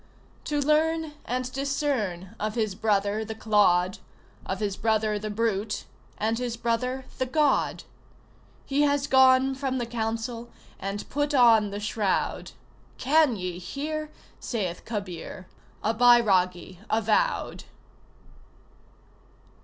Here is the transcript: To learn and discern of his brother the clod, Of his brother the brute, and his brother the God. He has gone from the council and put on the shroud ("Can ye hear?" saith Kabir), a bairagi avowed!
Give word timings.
To 0.45 0.59
learn 0.59 1.13
and 1.25 1.51
discern 1.53 2.35
of 2.39 2.55
his 2.55 2.73
brother 2.73 3.23
the 3.23 3.35
clod, 3.35 3.99
Of 4.47 4.59
his 4.59 4.75
brother 4.75 5.19
the 5.19 5.29
brute, 5.29 5.85
and 6.17 6.39
his 6.39 6.57
brother 6.57 7.05
the 7.19 7.27
God. 7.27 7.83
He 8.65 8.81
has 8.81 9.05
gone 9.05 9.53
from 9.53 9.77
the 9.77 9.85
council 9.85 10.49
and 10.79 11.07
put 11.11 11.35
on 11.35 11.69
the 11.69 11.79
shroud 11.79 12.53
("Can 12.97 13.35
ye 13.35 13.59
hear?" 13.59 14.09
saith 14.39 14.85
Kabir), 14.85 15.45
a 15.83 15.93
bairagi 15.93 16.79
avowed! 16.89 17.65